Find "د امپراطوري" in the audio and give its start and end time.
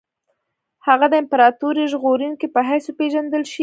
1.09-1.83